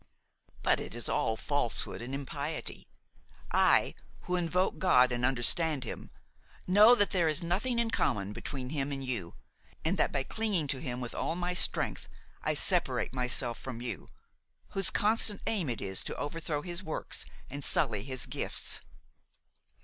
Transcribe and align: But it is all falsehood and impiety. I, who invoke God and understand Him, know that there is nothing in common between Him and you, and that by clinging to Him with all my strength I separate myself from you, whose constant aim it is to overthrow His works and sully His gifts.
But 0.63 0.79
it 0.79 0.95
is 0.95 1.07
all 1.07 1.37
falsehood 1.37 2.01
and 2.01 2.15
impiety. 2.15 2.87
I, 3.51 3.93
who 4.21 4.35
invoke 4.35 4.79
God 4.79 5.11
and 5.11 5.23
understand 5.23 5.83
Him, 5.83 6.09
know 6.65 6.95
that 6.95 7.11
there 7.11 7.27
is 7.27 7.43
nothing 7.43 7.77
in 7.77 7.91
common 7.91 8.33
between 8.33 8.71
Him 8.71 8.91
and 8.91 9.05
you, 9.05 9.35
and 9.85 9.99
that 9.99 10.11
by 10.11 10.23
clinging 10.23 10.65
to 10.69 10.81
Him 10.81 11.01
with 11.01 11.13
all 11.13 11.35
my 11.35 11.53
strength 11.53 12.09
I 12.41 12.55
separate 12.55 13.13
myself 13.13 13.59
from 13.59 13.79
you, 13.79 14.07
whose 14.69 14.89
constant 14.89 15.43
aim 15.45 15.69
it 15.69 15.81
is 15.83 16.01
to 16.05 16.15
overthrow 16.15 16.63
His 16.63 16.81
works 16.83 17.23
and 17.47 17.63
sully 17.63 18.01
His 18.03 18.25
gifts. 18.25 18.81